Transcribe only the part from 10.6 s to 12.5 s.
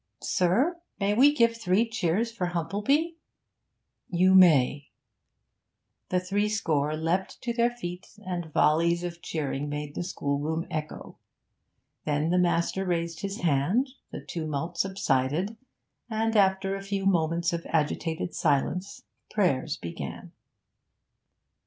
echo. Then the